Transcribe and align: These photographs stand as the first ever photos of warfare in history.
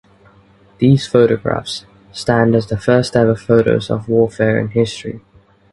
These 0.79 1.05
photographs 1.05 1.85
stand 2.11 2.55
as 2.55 2.65
the 2.65 2.75
first 2.79 3.15
ever 3.15 3.35
photos 3.35 3.91
of 3.91 4.09
warfare 4.09 4.57
in 4.57 4.69
history. 4.69 5.21